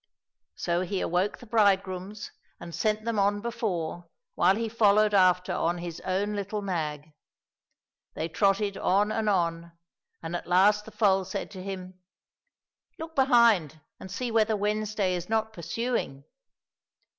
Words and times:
So 0.55 0.81
he 0.81 0.99
awoke 0.99 1.37
the 1.37 1.45
bridegrooms 1.45 2.31
and 2.59 2.73
sent 2.73 3.05
them 3.05 3.19
on 3.19 3.39
before, 3.39 4.09
while 4.33 4.55
he 4.55 4.67
followed 4.67 5.13
after 5.13 5.53
on 5.53 5.77
his 5.77 5.99
own 6.01 6.33
little 6.35 6.63
nag. 6.63 7.13
They 8.15 8.27
trotted 8.27 8.77
on 8.77 9.11
and 9.11 9.29
on, 9.29 9.73
and 10.23 10.35
at 10.35 10.47
last 10.47 10.85
the 10.85 10.91
foal 10.91 11.23
said 11.23 11.51
to 11.51 11.61
him," 11.61 11.99
Look 12.99 13.13
behind, 13.15 13.79
and 13.99 14.09
see 14.09 14.31
whether 14.31 14.57
Wednesday 14.57 15.13
is 15.13 15.29
not 15.29 15.53
pursuing." 15.53 16.23